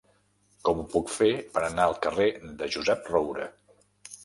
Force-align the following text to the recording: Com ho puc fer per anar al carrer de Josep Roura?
Com 0.69 0.79
ho 0.79 0.85
puc 0.93 1.11
fer 1.17 1.27
per 1.59 1.63
anar 1.67 1.85
al 1.91 1.95
carrer 2.07 2.27
de 2.63 2.73
Josep 2.77 3.13
Roura? 3.15 3.49